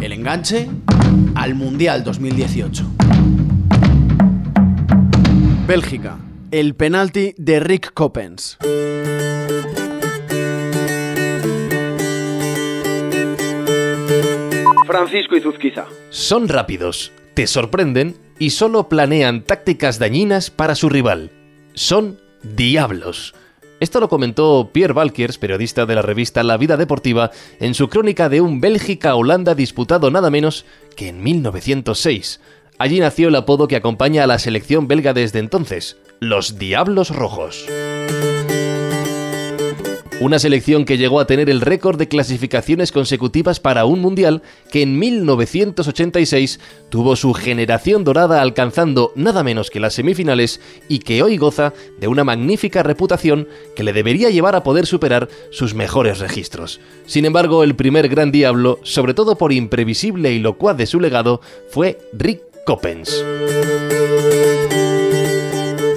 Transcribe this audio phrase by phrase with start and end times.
[0.00, 0.68] El enganche
[1.34, 2.84] al Mundial 2018.
[5.66, 6.18] Bélgica.
[6.52, 8.58] El penalti de Rick Coppens.
[14.86, 15.86] Francisco Izuzquiza.
[16.10, 21.32] Son rápidos, te sorprenden y solo planean tácticas dañinas para su rival.
[21.74, 23.34] Son diablos.
[23.80, 27.30] Esto lo comentó Pierre Valkiers, periodista de la revista La Vida Deportiva,
[27.60, 30.64] en su crónica de un Bélgica-Holanda disputado nada menos
[30.96, 32.40] que en 1906.
[32.78, 37.66] Allí nació el apodo que acompaña a la selección belga desde entonces, los Diablos Rojos.
[40.20, 44.82] Una selección que llegó a tener el récord de clasificaciones consecutivas para un mundial que
[44.82, 46.58] en 1986
[46.88, 52.08] tuvo su generación dorada alcanzando nada menos que las semifinales y que hoy goza de
[52.08, 53.46] una magnífica reputación
[53.76, 56.80] que le debería llevar a poder superar sus mejores registros.
[57.06, 61.40] Sin embargo, el primer gran diablo, sobre todo por imprevisible y locuaz de su legado,
[61.70, 63.24] fue Rick Coppens.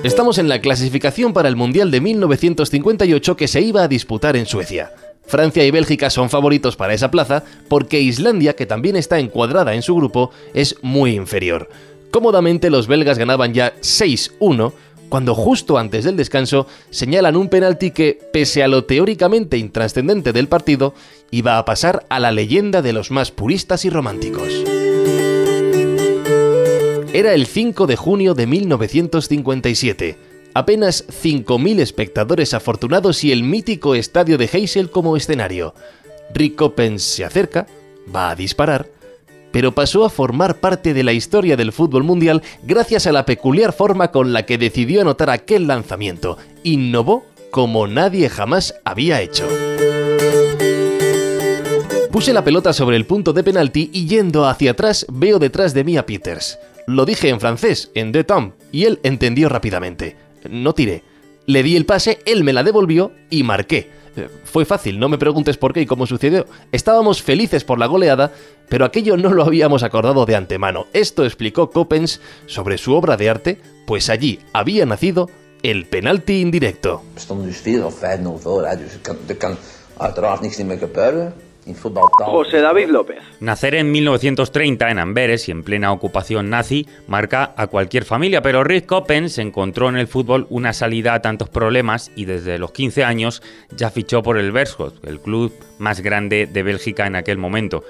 [0.04, 4.48] Estamos en la clasificación para el Mundial de 1958 que se iba a disputar en
[4.48, 4.92] Suecia.
[5.28, 9.84] Francia y Bélgica son favoritos para esa plaza porque Islandia, que también está encuadrada en
[9.84, 11.70] su grupo, es muy inferior.
[12.10, 14.74] Cómodamente los belgas ganaban ya 6-1
[15.08, 20.48] cuando justo antes del descanso señalan un penalti que, pese a lo teóricamente intrascendente del
[20.48, 20.96] partido,
[21.30, 24.64] iba a pasar a la leyenda de los más puristas y románticos.
[27.14, 30.18] Era el 5 de junio de 1957.
[30.54, 35.74] Apenas 5.000 espectadores afortunados y el mítico estadio de Heysel como escenario.
[36.34, 37.68] Rick Coppens se acerca,
[38.14, 38.88] va a disparar,
[39.52, 43.74] pero pasó a formar parte de la historia del fútbol mundial gracias a la peculiar
[43.74, 46.38] forma con la que decidió anotar aquel lanzamiento.
[46.64, 49.50] Innovó como nadie jamás había hecho.
[52.10, 55.84] Puse la pelota sobre el punto de penalti y yendo hacia atrás veo detrás de
[55.84, 56.58] mí a Peters.
[56.92, 60.18] Lo dije en francés, en de Tom, y él entendió rápidamente.
[60.50, 61.04] No tiré.
[61.46, 63.90] Le di el pase, él me la devolvió y marqué.
[64.18, 66.46] Eh, fue fácil, no me preguntes por qué y cómo sucedió.
[66.74, 68.34] Estábamos felices por la goleada,
[68.68, 70.88] pero aquello no lo habíamos acordado de antemano.
[70.92, 75.30] Esto explicó Coppens sobre su obra de arte, pues allí había nacido
[75.64, 77.04] el penalti indirecto.
[82.26, 83.20] José David López.
[83.40, 88.64] Nacer en 1930 en Amberes y en plena ocupación nazi marca a cualquier familia, pero
[88.64, 93.04] Rick Coppens encontró en el fútbol una salida a tantos problemas y desde los 15
[93.04, 93.42] años
[93.76, 97.84] ya fichó por el Beerschot, el club más grande de Bélgica en aquel momento.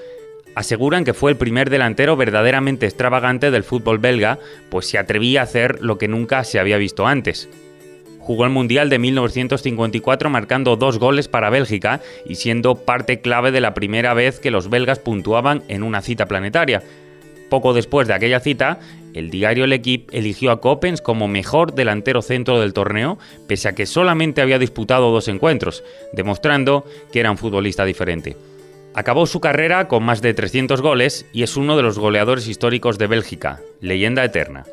[0.53, 4.37] Aseguran que fue el primer delantero verdaderamente extravagante del fútbol belga,
[4.69, 7.49] pues se atrevía a hacer lo que nunca se había visto antes.
[8.21, 13.61] Jugó el Mundial de 1954 marcando dos goles para Bélgica y siendo parte clave de
[13.61, 16.83] la primera vez que los belgas puntuaban en una cita planetaria.
[17.49, 18.79] Poco después de aquella cita,
[19.13, 23.17] el diario L'Equipe eligió a Coppens como mejor delantero centro del torneo,
[23.47, 25.83] pese a que solamente había disputado dos encuentros,
[26.13, 28.37] demostrando que era un futbolista diferente.
[28.93, 32.97] Acabó su carrera con más de 300 goles y es uno de los goleadores históricos
[32.97, 34.65] de Bélgica, leyenda eterna.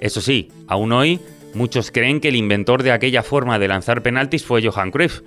[0.00, 1.20] Eso sí, aún hoy
[1.54, 5.20] Muchos creen que el inventor de aquella forma de lanzar penaltis fue Johan Cruyff,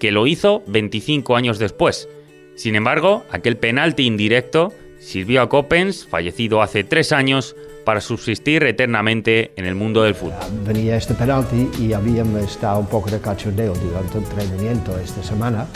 [0.00, 2.08] que lo hizo 25 años después.
[2.54, 7.54] Sin embargo, aquel penalti indirecto sirvió a Coppens, fallecido hace tres años,
[7.84, 10.34] para subsistir eternamente en el mundo del fútbol.
[10.66, 15.68] Venía este penalti y habíamos estado un poco de cachondeo durante el entrenamiento esta semana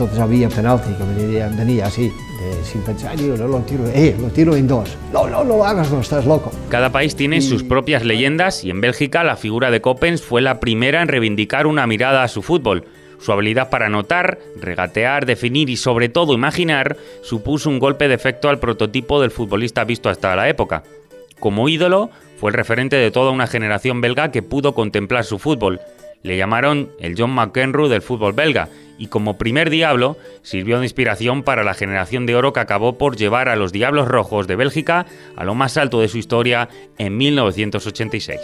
[0.00, 2.10] entonces había penalti que venía, venía así,
[2.64, 4.96] sin pensar, yo no lo tiro, eh, lo tiro en dos.
[5.12, 6.50] No, no, no lo hagas, no estás loco.
[6.70, 10.58] Cada país tiene sus propias leyendas y en Bélgica la figura de Coppens fue la
[10.58, 12.84] primera en reivindicar una mirada a su fútbol.
[13.18, 18.48] Su habilidad para anotar, regatear, definir y sobre todo imaginar supuso un golpe de efecto
[18.48, 20.82] al prototipo del futbolista visto hasta la época.
[21.38, 25.80] Como ídolo, fue el referente de toda una generación belga que pudo contemplar su fútbol.
[26.22, 31.42] Le llamaron el John McEnroe del fútbol belga y como primer diablo sirvió de inspiración
[31.42, 35.06] para la generación de oro que acabó por llevar a los Diablos Rojos de Bélgica
[35.36, 36.68] a lo más alto de su historia
[36.98, 38.38] en 1986.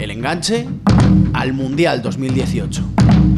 [0.00, 0.66] El enganche
[1.32, 3.37] al Mundial 2018.